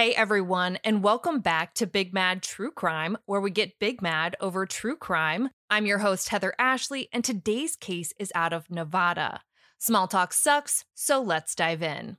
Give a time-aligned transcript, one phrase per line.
[0.00, 4.34] Hey everyone, and welcome back to Big Mad True Crime, where we get big mad
[4.40, 5.50] over true crime.
[5.68, 9.42] I'm your host, Heather Ashley, and today's case is out of Nevada.
[9.76, 12.16] Small talk sucks, so let's dive in.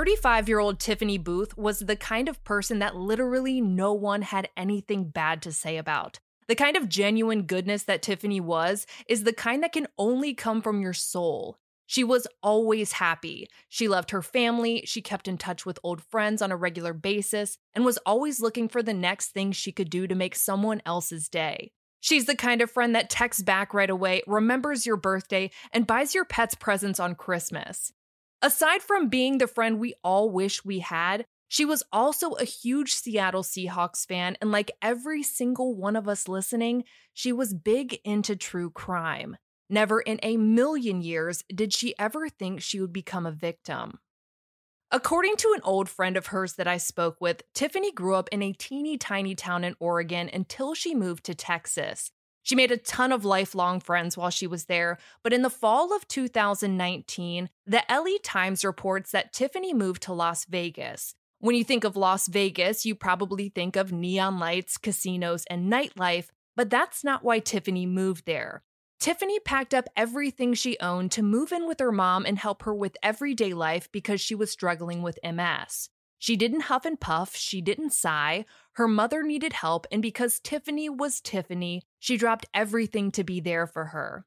[0.00, 4.48] 35 year old Tiffany Booth was the kind of person that literally no one had
[4.56, 6.18] anything bad to say about.
[6.48, 10.62] The kind of genuine goodness that Tiffany was is the kind that can only come
[10.62, 11.58] from your soul.
[11.84, 13.46] She was always happy.
[13.68, 17.58] She loved her family, she kept in touch with old friends on a regular basis,
[17.74, 21.28] and was always looking for the next thing she could do to make someone else's
[21.28, 21.72] day.
[22.00, 26.14] She's the kind of friend that texts back right away, remembers your birthday, and buys
[26.14, 27.92] your pets presents on Christmas.
[28.42, 32.94] Aside from being the friend we all wish we had, she was also a huge
[32.94, 38.36] Seattle Seahawks fan, and like every single one of us listening, she was big into
[38.36, 39.36] true crime.
[39.68, 43.98] Never in a million years did she ever think she would become a victim.
[44.90, 48.42] According to an old friend of hers that I spoke with, Tiffany grew up in
[48.42, 52.10] a teeny tiny town in Oregon until she moved to Texas.
[52.42, 55.94] She made a ton of lifelong friends while she was there, but in the fall
[55.94, 61.14] of 2019, the LA Times reports that Tiffany moved to Las Vegas.
[61.38, 66.28] When you think of Las Vegas, you probably think of neon lights, casinos, and nightlife,
[66.56, 68.62] but that's not why Tiffany moved there.
[68.98, 72.74] Tiffany packed up everything she owned to move in with her mom and help her
[72.74, 75.88] with everyday life because she was struggling with MS.
[76.20, 78.44] She didn't huff and puff, she didn't sigh.
[78.74, 83.66] Her mother needed help, and because Tiffany was Tiffany, she dropped everything to be there
[83.66, 84.26] for her.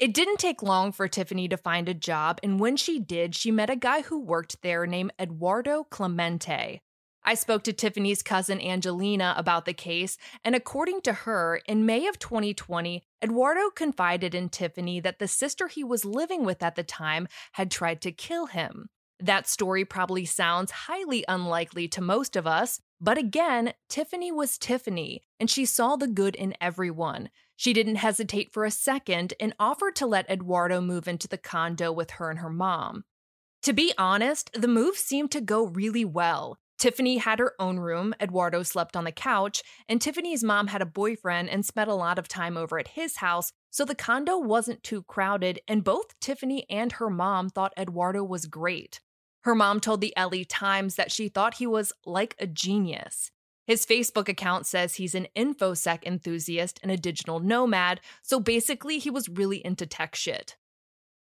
[0.00, 3.52] It didn't take long for Tiffany to find a job, and when she did, she
[3.52, 6.80] met a guy who worked there named Eduardo Clemente.
[7.22, 12.08] I spoke to Tiffany's cousin Angelina about the case, and according to her, in May
[12.08, 16.82] of 2020, Eduardo confided in Tiffany that the sister he was living with at the
[16.82, 18.88] time had tried to kill him.
[19.20, 25.22] That story probably sounds highly unlikely to most of us, but again, Tiffany was Tiffany,
[25.38, 27.30] and she saw the good in everyone.
[27.56, 31.92] She didn't hesitate for a second and offered to let Eduardo move into the condo
[31.92, 33.04] with her and her mom.
[33.62, 36.58] To be honest, the move seemed to go really well.
[36.84, 40.84] Tiffany had her own room, Eduardo slept on the couch, and Tiffany's mom had a
[40.84, 44.82] boyfriend and spent a lot of time over at his house, so the condo wasn't
[44.82, 49.00] too crowded, and both Tiffany and her mom thought Eduardo was great.
[49.44, 53.30] Her mom told the LA Times that she thought he was like a genius.
[53.66, 59.08] His Facebook account says he's an InfoSec enthusiast and a digital nomad, so basically, he
[59.08, 60.58] was really into tech shit.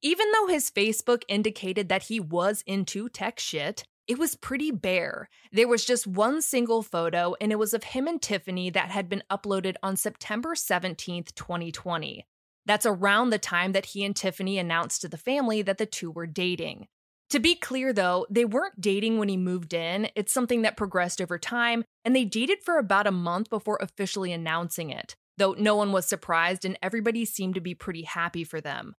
[0.03, 5.29] Even though his Facebook indicated that he was into tech shit, it was pretty bare.
[5.53, 9.09] There was just one single photo, and it was of him and Tiffany that had
[9.09, 12.27] been uploaded on September 17th, 2020.
[12.67, 16.11] That's around the time that he and Tiffany announced to the family that the two
[16.11, 16.89] were dating.
[17.31, 20.09] To be clear, though, they weren't dating when he moved in.
[20.15, 24.33] It's something that progressed over time, and they dated for about a month before officially
[24.33, 28.61] announcing it, though no one was surprised and everybody seemed to be pretty happy for
[28.61, 28.95] them.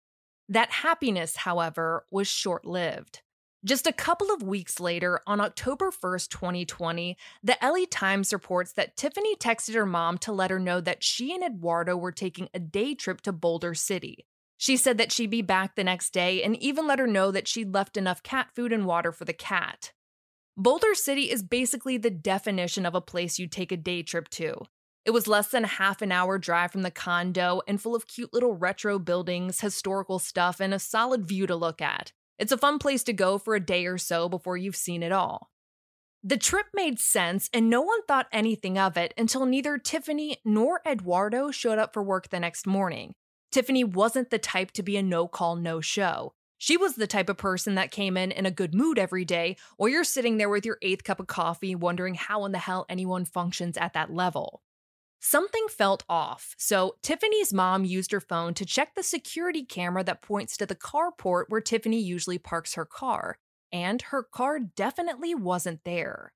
[0.50, 3.22] That happiness, however, was short lived.
[3.68, 8.96] Just a couple of weeks later, on October 1st, 2020, the LA Times reports that
[8.96, 12.60] Tiffany texted her mom to let her know that she and Eduardo were taking a
[12.60, 14.26] day trip to Boulder City.
[14.56, 17.46] She said that she'd be back the next day and even let her know that
[17.46, 19.92] she'd left enough cat food and water for the cat.
[20.56, 24.62] Boulder City is basically the definition of a place you'd take a day trip to.
[25.04, 28.08] It was less than a half an hour drive from the condo and full of
[28.08, 32.14] cute little retro buildings, historical stuff, and a solid view to look at.
[32.40, 35.12] It's a fun place to go for a day or so before you've seen it
[35.12, 35.50] all.
[36.24, 40.82] The trip made sense, and no one thought anything of it until neither Tiffany nor
[40.86, 43.14] Eduardo showed up for work the next morning.
[43.52, 46.34] Tiffany wasn't the type to be a no call, no show.
[46.58, 49.58] She was the type of person that came in in a good mood every day,
[49.78, 52.86] while you're sitting there with your eighth cup of coffee wondering how in the hell
[52.90, 54.62] anyone functions at that level.
[55.20, 60.22] Something felt off, so Tiffany's mom used her phone to check the security camera that
[60.22, 63.38] points to the carport where Tiffany usually parks her car,
[63.72, 66.34] and her car definitely wasn't there.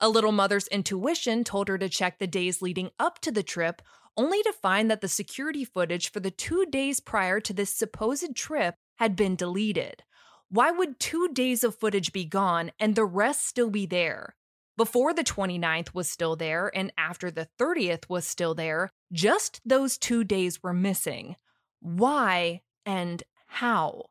[0.00, 3.82] A little mother's intuition told her to check the days leading up to the trip,
[4.16, 8.36] only to find that the security footage for the two days prior to this supposed
[8.36, 10.02] trip had been deleted.
[10.50, 14.34] Why would two days of footage be gone and the rest still be there?
[14.78, 19.98] Before the 29th was still there and after the 30th was still there, just those
[19.98, 21.34] two days were missing.
[21.80, 24.04] Why and how?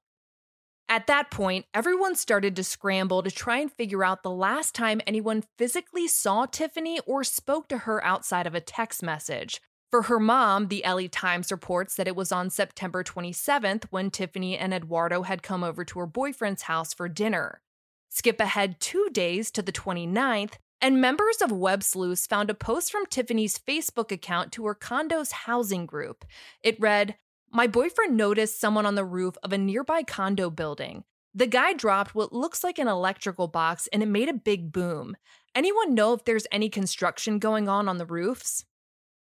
[0.90, 5.02] At that point, everyone started to scramble to try and figure out the last time
[5.08, 9.62] anyone physically saw Tiffany or spoke to her outside of a text message.
[9.90, 14.58] For her mom, the LA Times reports that it was on September 27th when Tiffany
[14.58, 17.62] and Eduardo had come over to her boyfriend's house for dinner.
[18.10, 22.92] Skip ahead two days to the 29th, and members of Web Sleuths found a post
[22.92, 26.26] from Tiffany's Facebook account to her condo's housing group.
[26.62, 27.18] It read,
[27.52, 31.04] My boyfriend noticed someone on the roof of a nearby condo building.
[31.34, 35.16] The guy dropped what looks like an electrical box and it made a big boom.
[35.54, 38.66] Anyone know if there's any construction going on on the roofs?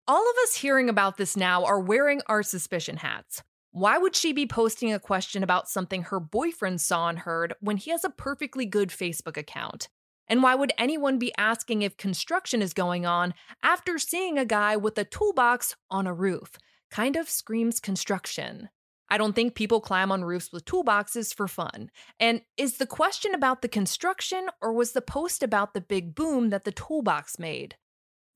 [0.07, 3.43] All of us hearing about this now are wearing our suspicion hats.
[3.75, 7.77] Why would she be posting a question about something her boyfriend saw and heard when
[7.77, 9.89] he has a perfectly good Facebook account?
[10.29, 13.35] And why would anyone be asking if construction is going on
[13.65, 16.53] after seeing a guy with a toolbox on a roof?
[16.89, 18.69] Kind of screams construction.
[19.09, 21.91] I don't think people climb on roofs with toolboxes for fun.
[22.21, 26.51] And is the question about the construction or was the post about the big boom
[26.51, 27.75] that the toolbox made?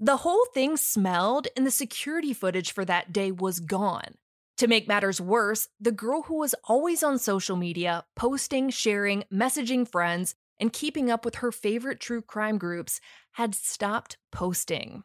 [0.00, 4.16] The whole thing smelled, and the security footage for that day was gone.
[4.58, 9.86] To make matters worse, the girl who was always on social media, posting, sharing, messaging
[9.86, 13.00] friends, and keeping up with her favorite true crime groups,
[13.32, 15.04] had stopped posting.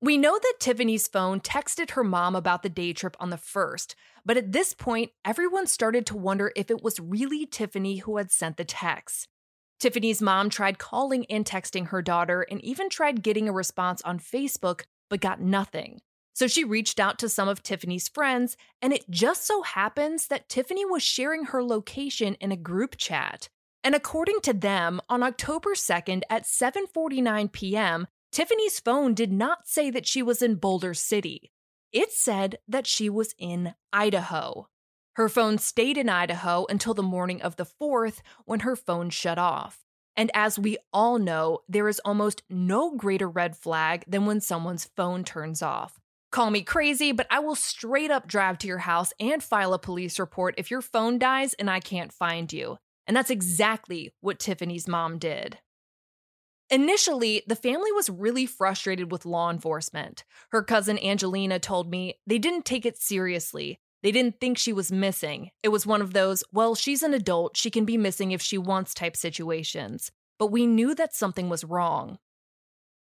[0.00, 3.96] We know that Tiffany's phone texted her mom about the day trip on the first,
[4.24, 8.30] but at this point, everyone started to wonder if it was really Tiffany who had
[8.30, 9.26] sent the text.
[9.80, 14.20] Tiffany's mom tried calling and texting her daughter and even tried getting a response on
[14.20, 16.00] Facebook, but got nothing.
[16.34, 20.48] So she reached out to some of Tiffany's friends, and it just so happens that
[20.48, 23.48] Tiffany was sharing her location in a group chat.
[23.84, 29.90] And according to them, on October 2nd at 7:49 p.m., Tiffany's phone did not say
[29.90, 31.52] that she was in Boulder City.
[31.92, 34.68] It said that she was in Idaho.
[35.16, 39.36] Her phone stayed in Idaho until the morning of the 4th when her phone shut
[39.36, 39.84] off.
[40.16, 44.90] And as we all know, there is almost no greater red flag than when someone's
[44.96, 46.00] phone turns off.
[46.32, 49.78] Call me crazy, but I will straight up drive to your house and file a
[49.78, 52.78] police report if your phone dies and I can't find you.
[53.06, 55.58] And that's exactly what Tiffany's mom did.
[56.70, 60.24] Initially, the family was really frustrated with law enforcement.
[60.52, 63.78] Her cousin Angelina told me they didn't take it seriously.
[64.02, 65.50] They didn't think she was missing.
[65.62, 68.56] It was one of those, well, she's an adult, she can be missing if she
[68.56, 70.10] wants type situations.
[70.38, 72.18] But we knew that something was wrong.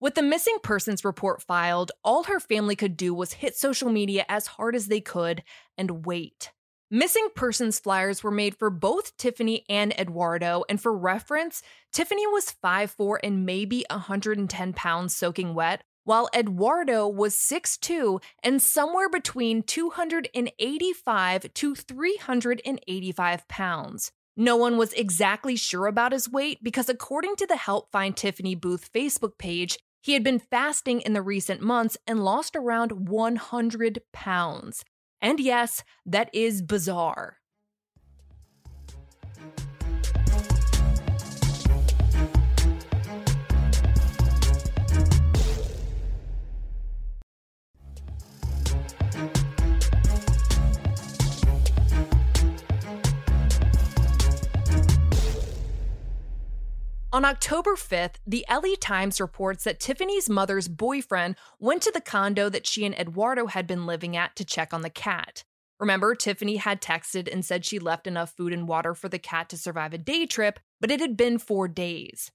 [0.01, 4.25] With the missing persons report filed, all her family could do was hit social media
[4.27, 5.43] as hard as they could
[5.77, 6.51] and wait.
[6.89, 11.61] Missing persons flyers were made for both Tiffany and Eduardo, and for reference,
[11.93, 19.07] Tiffany was 5'4 and maybe 110 pounds soaking wet, while Eduardo was 6'2 and somewhere
[19.07, 24.11] between 285 to 385 pounds.
[24.35, 28.55] No one was exactly sure about his weight because, according to the Help Find Tiffany
[28.55, 33.99] Booth Facebook page, he had been fasting in the recent months and lost around 100
[34.11, 34.83] pounds.
[35.21, 37.37] And yes, that is bizarre.
[57.13, 62.47] On October 5th, the LA Times reports that Tiffany's mother's boyfriend went to the condo
[62.47, 65.43] that she and Eduardo had been living at to check on the cat.
[65.77, 69.49] Remember, Tiffany had texted and said she left enough food and water for the cat
[69.49, 72.31] to survive a day trip, but it had been four days.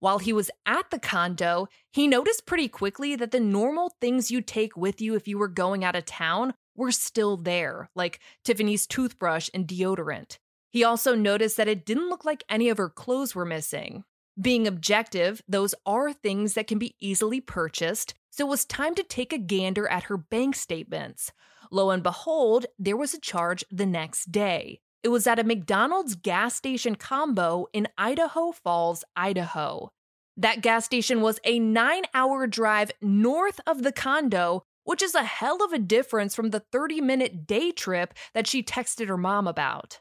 [0.00, 4.40] While he was at the condo, he noticed pretty quickly that the normal things you
[4.40, 8.86] take with you if you were going out of town were still there, like Tiffany's
[8.86, 10.38] toothbrush and deodorant.
[10.70, 14.02] He also noticed that it didn't look like any of her clothes were missing.
[14.40, 19.04] Being objective, those are things that can be easily purchased, so it was time to
[19.04, 21.30] take a gander at her bank statements.
[21.70, 24.80] Lo and behold, there was a charge the next day.
[25.04, 29.90] It was at a McDonald's gas station combo in Idaho Falls, Idaho.
[30.36, 35.22] That gas station was a nine hour drive north of the condo, which is a
[35.22, 39.46] hell of a difference from the 30 minute day trip that she texted her mom
[39.46, 40.00] about.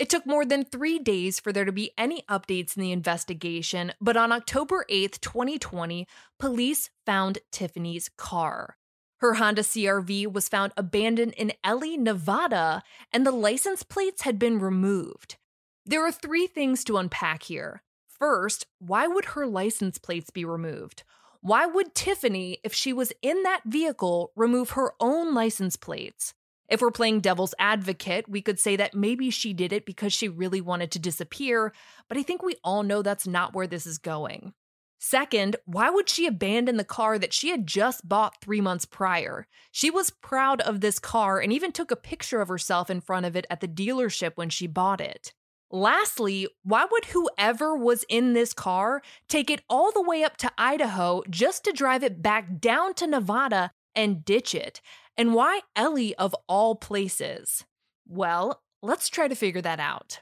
[0.00, 3.92] It took more than three days for there to be any updates in the investigation,
[4.00, 6.06] but on October 8th, 2020,
[6.38, 8.78] police found Tiffany's car.
[9.18, 14.58] Her Honda CRV was found abandoned in Ely, Nevada, and the license plates had been
[14.58, 15.36] removed.
[15.84, 17.82] There are three things to unpack here.
[18.08, 21.02] First, why would her license plates be removed?
[21.42, 26.32] Why would Tiffany, if she was in that vehicle, remove her own license plates?
[26.70, 30.28] If we're playing devil's advocate, we could say that maybe she did it because she
[30.28, 31.72] really wanted to disappear,
[32.08, 34.54] but I think we all know that's not where this is going.
[35.02, 39.48] Second, why would she abandon the car that she had just bought three months prior?
[39.72, 43.26] She was proud of this car and even took a picture of herself in front
[43.26, 45.32] of it at the dealership when she bought it.
[45.72, 50.52] Lastly, why would whoever was in this car take it all the way up to
[50.58, 54.80] Idaho just to drive it back down to Nevada and ditch it?
[55.16, 57.64] And why Ely of all places?
[58.08, 60.20] Well, let's try to figure that out.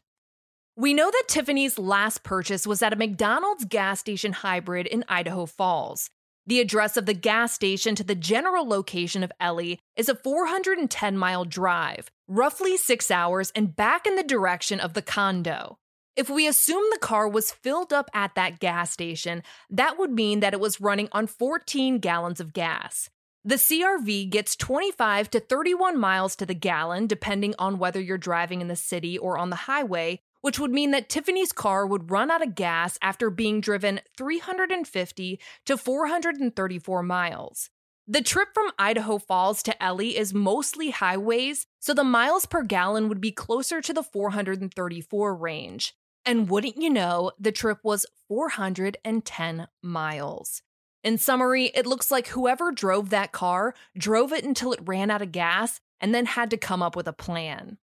[0.76, 5.46] We know that Tiffany's last purchase was at a McDonald's gas station hybrid in Idaho
[5.46, 6.10] Falls.
[6.46, 11.18] The address of the gas station to the general location of Ely is a 410
[11.18, 15.78] mile drive, roughly six hours, and back in the direction of the condo.
[16.16, 20.40] If we assume the car was filled up at that gas station, that would mean
[20.40, 23.10] that it was running on 14 gallons of gas.
[23.48, 28.60] The CRV gets 25 to 31 miles to the gallon, depending on whether you're driving
[28.60, 32.30] in the city or on the highway, which would mean that Tiffany's car would run
[32.30, 37.70] out of gas after being driven 350 to 434 miles.
[38.06, 43.08] The trip from Idaho Falls to Ely is mostly highways, so the miles per gallon
[43.08, 45.94] would be closer to the 434 range.
[46.26, 50.60] And wouldn't you know, the trip was 410 miles.
[51.04, 55.22] In summary, it looks like whoever drove that car drove it until it ran out
[55.22, 57.78] of gas and then had to come up with a plan.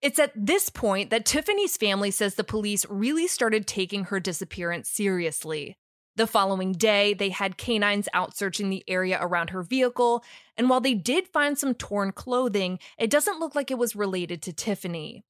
[0.00, 4.88] It's at this point that Tiffany's family says the police really started taking her disappearance
[4.88, 5.78] seriously.
[6.16, 10.22] The following day, they had canines out searching the area around her vehicle,
[10.56, 14.40] and while they did find some torn clothing, it doesn't look like it was related
[14.42, 15.24] to Tiffany.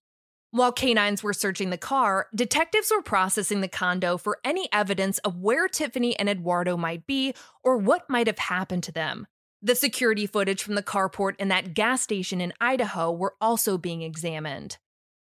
[0.54, 5.40] While canines were searching the car, detectives were processing the condo for any evidence of
[5.40, 7.34] where Tiffany and Eduardo might be
[7.64, 9.26] or what might have happened to them.
[9.62, 14.02] The security footage from the carport and that gas station in Idaho were also being
[14.02, 14.78] examined.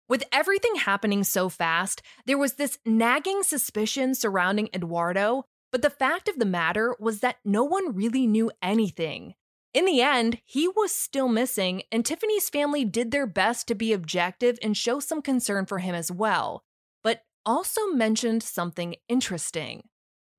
[0.10, 6.28] With everything happening so fast, there was this nagging suspicion surrounding Eduardo, but the fact
[6.28, 9.36] of the matter was that no one really knew anything.
[9.74, 13.94] In the end, he was still missing, and Tiffany's family did their best to be
[13.94, 16.64] objective and show some concern for him as well,
[17.04, 19.84] but also mentioned something interesting.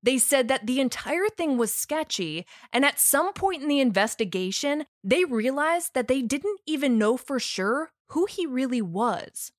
[0.03, 4.85] They said that the entire thing was sketchy, and at some point in the investigation,
[5.03, 9.51] they realized that they didn't even know for sure who he really was.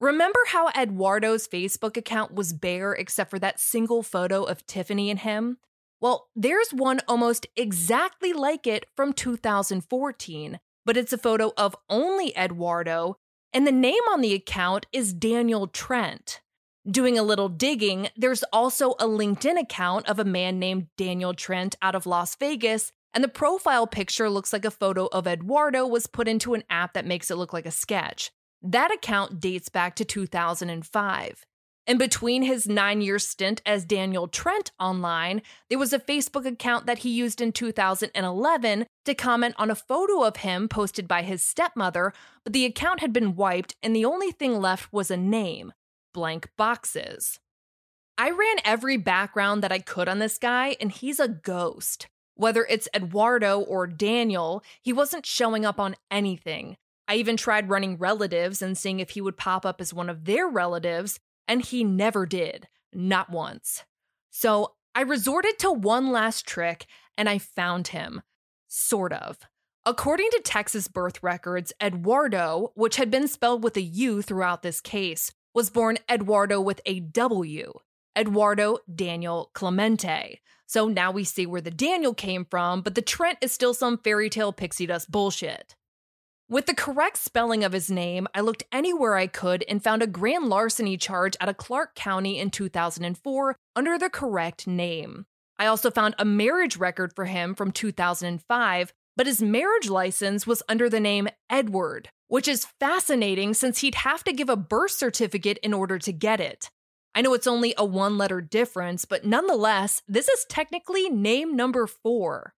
[0.00, 5.20] Remember how Eduardo's Facebook account was bare except for that single photo of Tiffany and
[5.20, 5.58] him?
[6.00, 12.36] Well, there's one almost exactly like it from 2014, but it's a photo of only
[12.36, 13.16] Eduardo,
[13.52, 16.40] and the name on the account is Daniel Trent.
[16.90, 21.76] Doing a little digging, there's also a LinkedIn account of a man named Daniel Trent
[21.82, 26.06] out of Las Vegas, and the profile picture looks like a photo of Eduardo was
[26.06, 28.30] put into an app that makes it look like a sketch.
[28.62, 31.44] That account dates back to 2005.
[31.86, 36.86] In between his nine year stint as Daniel Trent online, there was a Facebook account
[36.86, 41.42] that he used in 2011 to comment on a photo of him posted by his
[41.42, 42.12] stepmother,
[42.44, 45.72] but the account had been wiped and the only thing left was a name
[46.12, 47.38] blank boxes.
[48.18, 52.06] I ran every background that I could on this guy, and he's a ghost.
[52.34, 56.76] Whether it's Eduardo or Daniel, he wasn't showing up on anything.
[57.08, 60.26] I even tried running relatives and seeing if he would pop up as one of
[60.26, 61.18] their relatives,
[61.50, 63.82] and he never did, not once.
[64.30, 66.86] So I resorted to one last trick
[67.18, 68.22] and I found him.
[68.68, 69.36] Sort of.
[69.84, 74.80] According to Texas birth records, Eduardo, which had been spelled with a U throughout this
[74.80, 77.72] case, was born Edwardo with a W,
[78.14, 80.40] Edwardo Daniel Clemente.
[80.66, 83.98] So now we see where the Daniel came from, but the Trent is still some
[83.98, 85.74] fairy tale pixie dust bullshit.
[86.50, 90.08] With the correct spelling of his name, I looked anywhere I could and found a
[90.08, 95.26] grand larceny charge out of Clark County in 2004 under the correct name.
[95.60, 100.64] I also found a marriage record for him from 2005, but his marriage license was
[100.68, 105.58] under the name Edward, which is fascinating since he'd have to give a birth certificate
[105.58, 106.68] in order to get it.
[107.14, 111.86] I know it's only a one letter difference, but nonetheless, this is technically name number
[111.86, 112.54] four.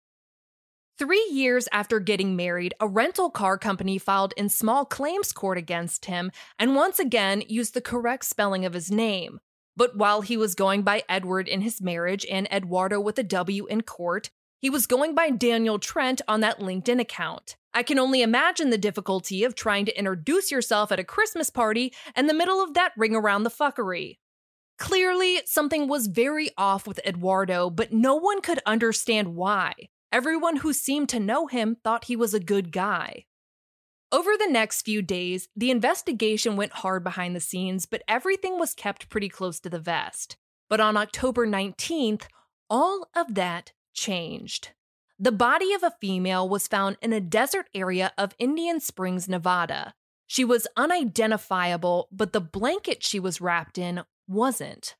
[0.98, 6.04] Three years after getting married, a rental car company filed in small claims court against
[6.04, 9.40] him and once again used the correct spelling of his name.
[9.74, 13.66] But while he was going by Edward in his marriage and Edwardo with a W
[13.66, 17.56] in court, he was going by Daniel Trent on that LinkedIn account.
[17.72, 21.94] I can only imagine the difficulty of trying to introduce yourself at a Christmas party
[22.14, 24.18] in the middle of that ring around the fuckery.
[24.78, 29.72] Clearly, something was very off with Eduardo, but no one could understand why.
[30.12, 33.24] Everyone who seemed to know him thought he was a good guy.
[34.12, 38.74] Over the next few days, the investigation went hard behind the scenes, but everything was
[38.74, 40.36] kept pretty close to the vest.
[40.68, 42.24] But on October 19th,
[42.68, 44.72] all of that changed.
[45.18, 49.94] The body of a female was found in a desert area of Indian Springs, Nevada.
[50.26, 54.94] She was unidentifiable, but the blanket she was wrapped in wasn't.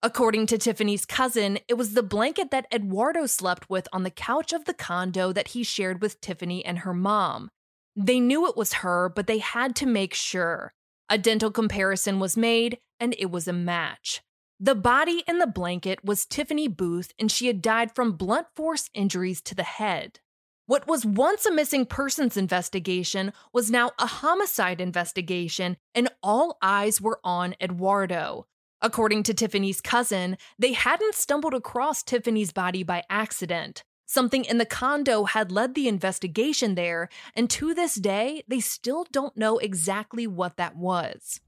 [0.00, 4.52] According to Tiffany's cousin, it was the blanket that Eduardo slept with on the couch
[4.52, 7.48] of the condo that he shared with Tiffany and her mom.
[7.96, 10.72] They knew it was her, but they had to make sure.
[11.08, 14.22] A dental comparison was made, and it was a match.
[14.60, 18.90] The body in the blanket was Tiffany Booth, and she had died from blunt force
[18.94, 20.20] injuries to the head.
[20.66, 27.00] What was once a missing persons investigation was now a homicide investigation, and all eyes
[27.00, 28.46] were on Eduardo.
[28.80, 33.82] According to Tiffany's cousin, they hadn't stumbled across Tiffany's body by accident.
[34.06, 39.04] Something in the condo had led the investigation there, and to this day, they still
[39.10, 41.40] don't know exactly what that was.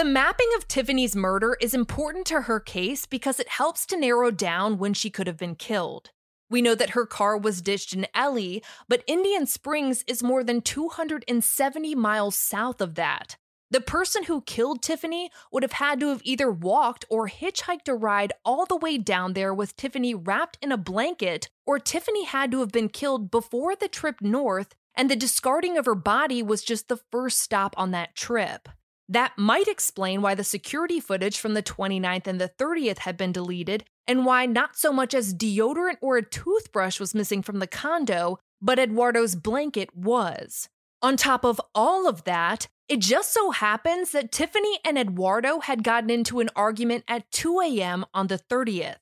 [0.00, 4.30] The mapping of Tiffany's murder is important to her case because it helps to narrow
[4.30, 6.10] down when she could have been killed.
[6.48, 10.62] We know that her car was ditched in Ely, but Indian Springs is more than
[10.62, 13.36] 270 miles south of that.
[13.70, 17.94] The person who killed Tiffany would have had to have either walked or hitchhiked a
[17.94, 22.50] ride all the way down there with Tiffany wrapped in a blanket, or Tiffany had
[22.52, 26.64] to have been killed before the trip north, and the discarding of her body was
[26.64, 28.66] just the first stop on that trip.
[29.10, 33.32] That might explain why the security footage from the 29th and the 30th had been
[33.32, 37.66] deleted, and why not so much as deodorant or a toothbrush was missing from the
[37.66, 40.68] condo, but Eduardo's blanket was.
[41.02, 45.82] On top of all of that, it just so happens that Tiffany and Eduardo had
[45.82, 48.04] gotten into an argument at 2 a.m.
[48.14, 48.98] on the 30th.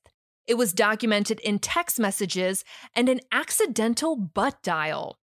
[0.47, 2.63] It was documented in text messages
[2.95, 5.19] and an accidental butt dial.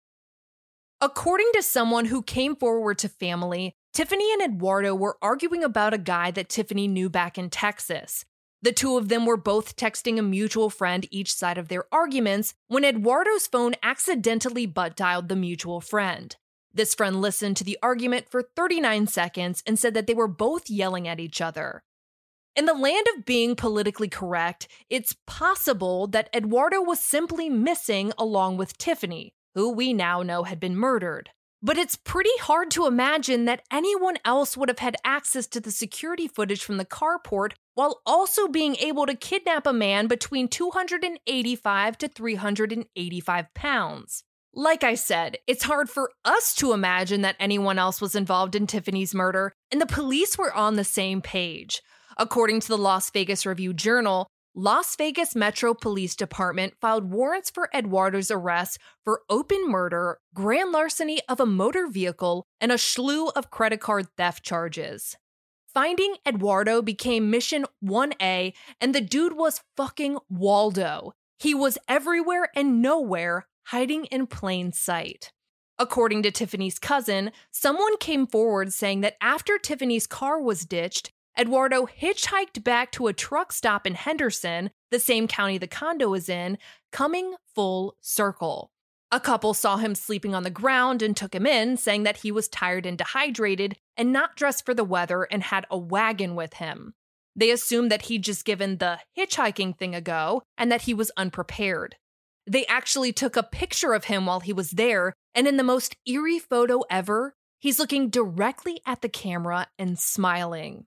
[1.01, 5.99] According to someone who came forward to family, Tiffany and Eduardo were arguing about a
[5.99, 8.25] guy that Tiffany knew back in Texas.
[8.63, 12.55] The two of them were both texting a mutual friend each side of their arguments
[12.69, 16.35] when Eduardo's phone accidentally butt dialed the mutual friend.
[16.73, 20.71] This friend listened to the argument for 39 seconds and said that they were both
[20.71, 21.83] yelling at each other.
[22.57, 28.57] In the land of being politically correct, it's possible that Eduardo was simply missing along
[28.57, 31.29] with Tiffany, who we now know had been murdered.
[31.65, 35.71] But it's pretty hard to imagine that anyone else would have had access to the
[35.71, 41.99] security footage from the carport while also being able to kidnap a man between 285
[41.99, 44.25] to 385 pounds.
[44.53, 48.67] Like I said, it's hard for us to imagine that anyone else was involved in
[48.67, 51.81] Tiffany's murder, and the police were on the same page.
[52.19, 57.71] According to the Las Vegas Review Journal, Las Vegas Metro Police Department filed warrants for
[57.73, 63.51] Eduardo's arrest for open murder, grand larceny of a motor vehicle, and a slew of
[63.51, 65.17] credit card theft charges.
[65.73, 71.13] Finding Eduardo became mission 1A, and the dude was fucking Waldo.
[71.39, 75.33] He was everywhere and nowhere, hiding in plain sight.
[75.79, 81.87] According to Tiffany's cousin, someone came forward saying that after Tiffany's car was ditched, Eduardo
[81.87, 86.59] hitchhiked back to a truck stop in Henderson, the same county the condo is in,
[86.91, 88.71] coming full circle.
[89.11, 92.33] A couple saw him sleeping on the ground and took him in, saying that he
[92.33, 96.55] was tired and dehydrated and not dressed for the weather and had a wagon with
[96.55, 96.95] him.
[97.37, 101.11] They assumed that he'd just given the hitchhiking thing a go and that he was
[101.17, 101.97] unprepared.
[102.47, 105.97] They actually took a picture of him while he was there, and in the most
[106.07, 110.87] eerie photo ever, he's looking directly at the camera and smiling.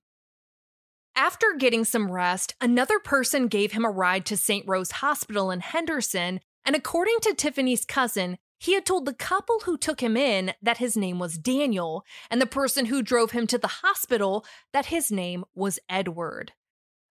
[1.17, 4.67] After getting some rest, another person gave him a ride to St.
[4.67, 9.77] Rose Hospital in Henderson, and according to Tiffany's cousin, he had told the couple who
[9.77, 13.57] took him in that his name was Daniel, and the person who drove him to
[13.57, 16.51] the hospital that his name was Edward.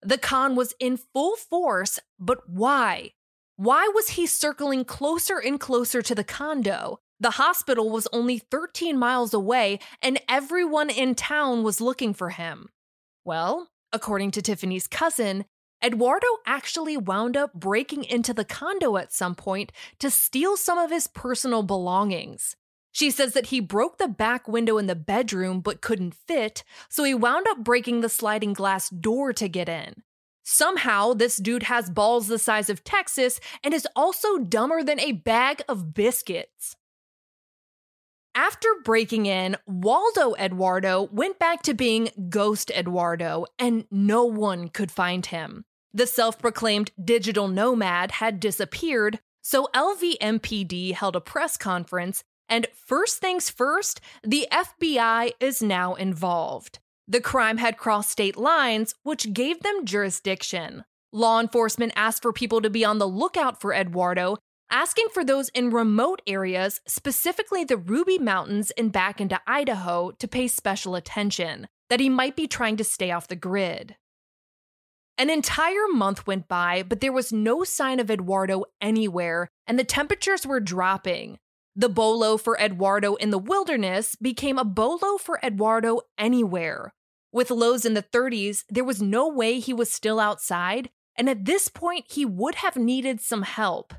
[0.03, 3.13] The con was in full force, but why?
[3.57, 7.01] Why was he circling closer and closer to the condo?
[7.21, 12.69] The hospital was only 13 miles away, and everyone in town was looking for him.
[13.25, 15.45] Well, According to Tiffany's cousin,
[15.81, 20.91] Eduardo actually wound up breaking into the condo at some point to steal some of
[20.91, 22.57] his personal belongings.
[22.91, 27.05] She says that he broke the back window in the bedroom but couldn't fit, so
[27.05, 30.03] he wound up breaking the sliding glass door to get in.
[30.43, 35.13] Somehow, this dude has balls the size of Texas and is also dumber than a
[35.13, 36.75] bag of biscuits.
[38.37, 44.91] After breaking in, Waldo Eduardo went back to being Ghost Eduardo, and no one could
[44.91, 45.65] find him.
[45.93, 53.19] The self proclaimed digital nomad had disappeared, so LVMPD held a press conference, and first
[53.19, 56.81] things first, the FBI is now involved.
[57.07, 60.85] The crime had crossed state lines, which gave them jurisdiction.
[61.13, 64.39] Law enforcement asked for people to be on the lookout for Eduardo,
[64.71, 70.29] asking for those in remote areas, specifically the Ruby Mountains and back into Idaho, to
[70.29, 73.97] pay special attention, that he might be trying to stay off the grid.
[75.17, 79.85] An entire month went by, but there was no sign of Eduardo anywhere, and the
[79.85, 81.39] temperatures were dropping.
[81.77, 86.93] The bolo for Eduardo in the wilderness became a bolo for Eduardo anywhere.
[87.33, 91.45] With lows in the 30s, there was no way he was still outside, and at
[91.45, 93.95] this point, he would have needed some help.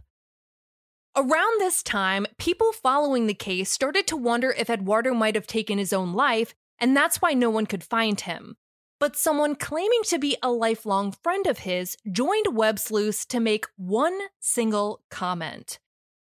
[1.18, 5.78] Around this time, people following the case started to wonder if Eduardo might have taken
[5.78, 8.58] his own life, and that's why no one could find him.
[9.00, 13.66] But someone claiming to be a lifelong friend of his joined Web Sleuths to make
[13.78, 15.80] one single comment.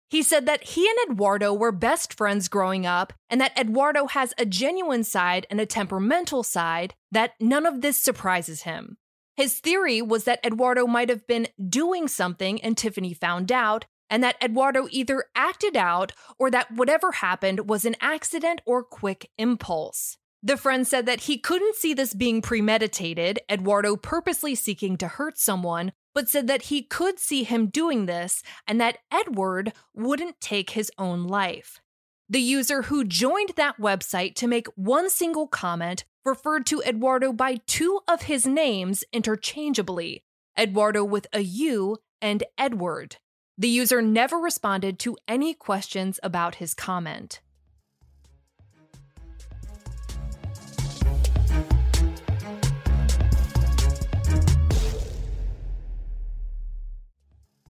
[0.09, 4.33] He said that he and Eduardo were best friends growing up, and that Eduardo has
[4.39, 8.97] a genuine side and a temperamental side, that none of this surprises him.
[9.37, 14.23] His theory was that Eduardo might have been doing something and Tiffany found out, and
[14.23, 20.17] that Eduardo either acted out or that whatever happened was an accident or quick impulse.
[20.41, 25.37] The friend said that he couldn't see this being premeditated, Eduardo purposely seeking to hurt
[25.37, 30.71] someone, but said that he could see him doing this and that Edward wouldn't take
[30.71, 31.81] his own life.
[32.29, 37.57] The user who joined that website to make one single comment referred to Eduardo by
[37.65, 40.23] two of his names interchangeably
[40.57, 43.17] Eduardo with a U and Edward.
[43.59, 47.41] The user never responded to any questions about his comment.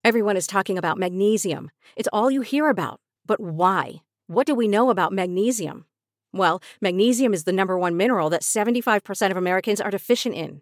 [0.03, 1.69] Everyone is talking about magnesium.
[1.95, 2.99] It's all you hear about.
[3.27, 4.01] But why?
[4.25, 5.85] What do we know about magnesium?
[6.33, 10.61] Well, magnesium is the number one mineral that 75% of Americans are deficient in.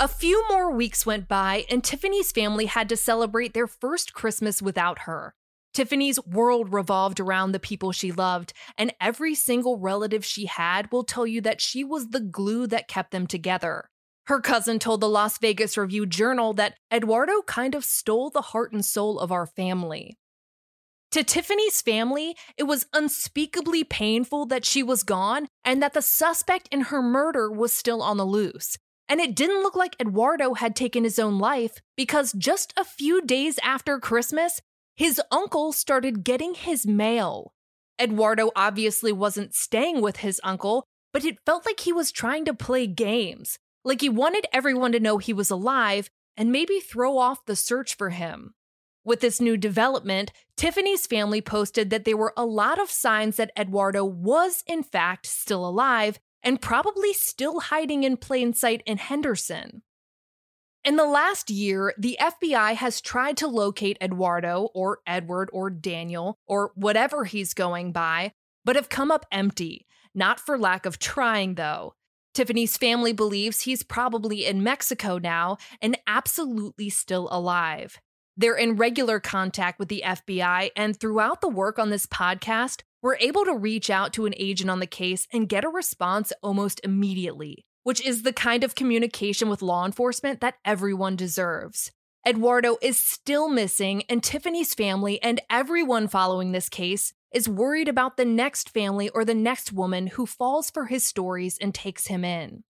[0.00, 4.62] A few more weeks went by, and Tiffany's family had to celebrate their first Christmas
[4.62, 5.34] without her.
[5.74, 11.02] Tiffany's world revolved around the people she loved, and every single relative she had will
[11.02, 13.90] tell you that she was the glue that kept them together.
[14.26, 18.72] Her cousin told the Las Vegas Review Journal that Eduardo kind of stole the heart
[18.72, 20.16] and soul of our family.
[21.10, 26.68] To Tiffany's family, it was unspeakably painful that she was gone and that the suspect
[26.70, 28.78] in her murder was still on the loose.
[29.08, 33.22] And it didn't look like Eduardo had taken his own life because just a few
[33.22, 34.60] days after Christmas,
[34.96, 37.52] his uncle started getting his mail.
[38.00, 42.54] Eduardo obviously wasn't staying with his uncle, but it felt like he was trying to
[42.54, 47.46] play games, like he wanted everyone to know he was alive and maybe throw off
[47.46, 48.54] the search for him.
[49.04, 53.52] With this new development, Tiffany's family posted that there were a lot of signs that
[53.58, 59.82] Eduardo was, in fact, still alive and probably still hiding in plain sight in Henderson.
[60.84, 66.38] In the last year, the FBI has tried to locate Eduardo or Edward or Daniel
[66.46, 68.32] or whatever he's going by,
[68.64, 69.86] but have come up empty.
[70.14, 71.94] Not for lack of trying, though.
[72.34, 77.98] Tiffany's family believes he's probably in Mexico now and absolutely still alive.
[78.36, 83.16] They're in regular contact with the FBI, and throughout the work on this podcast, we're
[83.16, 86.80] able to reach out to an agent on the case and get a response almost
[86.84, 91.90] immediately which is the kind of communication with law enforcement that everyone deserves.
[92.26, 98.18] Eduardo is still missing, and Tiffany's family and everyone following this case is worried about
[98.18, 102.26] the next family or the next woman who falls for his stories and takes him
[102.26, 102.62] in.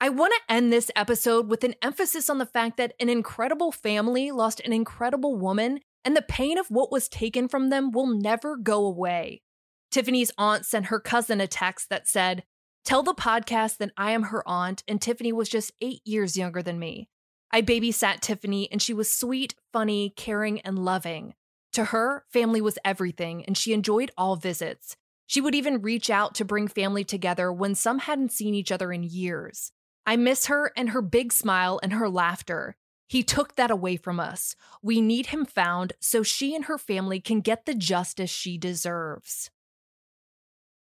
[0.00, 3.70] I want to end this episode with an emphasis on the fact that an incredible
[3.70, 8.06] family lost an incredible woman, and the pain of what was taken from them will
[8.06, 9.42] never go away.
[9.90, 12.44] Tiffany's aunt sent her cousin a text that said,
[12.84, 16.62] Tell the podcast that I am her aunt, and Tiffany was just eight years younger
[16.62, 17.08] than me.
[17.52, 21.34] I babysat Tiffany, and she was sweet, funny, caring, and loving.
[21.74, 24.96] To her, family was everything, and she enjoyed all visits.
[25.26, 28.92] She would even reach out to bring family together when some hadn't seen each other
[28.92, 29.72] in years.
[30.06, 32.76] I miss her and her big smile and her laughter.
[33.10, 34.54] He took that away from us.
[34.82, 39.50] We need him found so she and her family can get the justice she deserves.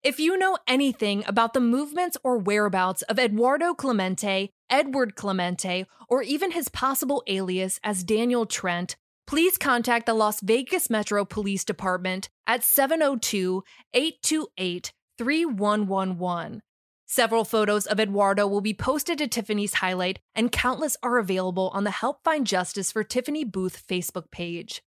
[0.03, 6.21] If you know anything about the movements or whereabouts of Eduardo Clemente, Edward Clemente, or
[6.21, 12.27] even his possible alias as Daniel Trent, please contact the Las Vegas Metro Police Department
[12.45, 13.63] at 702
[13.93, 16.61] 828 3111.
[17.09, 21.85] Several photos of Eduardo will be posted to Tiffany's highlight, and countless are available on
[21.85, 24.83] the Help Find Justice for Tiffany Booth Facebook page.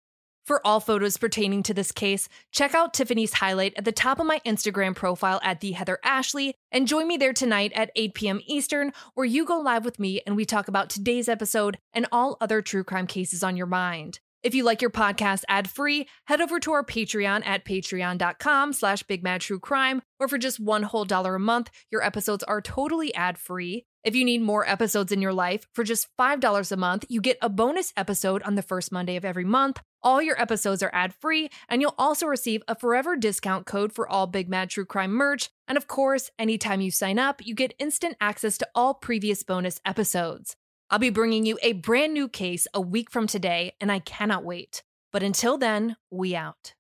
[0.45, 4.27] For all photos pertaining to this case, check out Tiffany's highlight at the top of
[4.27, 8.41] my Instagram profile at the Heather Ashley and join me there tonight at 8 p.m.
[8.47, 12.37] Eastern, where you go live with me and we talk about today's episode and all
[12.41, 14.21] other true crime cases on your mind.
[14.45, 20.03] If you like your podcast ad-free, head over to our Patreon at patreon.com slash bigmadtruecrime,
[20.19, 23.87] where for just one whole dollar a month, your episodes are totally ad-free.
[24.05, 27.39] If you need more episodes in your life, for just $5 a month, you get
[27.41, 29.81] a bonus episode on the first Monday of every month.
[30.03, 34.07] All your episodes are ad free, and you'll also receive a forever discount code for
[34.07, 35.49] all Big Mad True Crime merch.
[35.67, 39.81] And of course, anytime you sign up, you get instant access to all previous bonus
[39.87, 40.55] episodes.
[40.91, 44.45] I'll be bringing you a brand new case a week from today, and I cannot
[44.45, 44.83] wait.
[45.13, 46.75] But until then, we out.